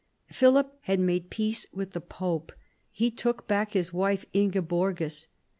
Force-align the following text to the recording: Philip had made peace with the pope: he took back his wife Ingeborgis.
Philip 0.31 0.75
had 0.85 0.99
made 0.99 1.29
peace 1.29 1.67
with 1.71 1.91
the 1.91 2.01
pope: 2.01 2.53
he 2.89 3.11
took 3.11 3.47
back 3.47 3.73
his 3.73 3.93
wife 3.93 4.25
Ingeborgis. 4.33 5.27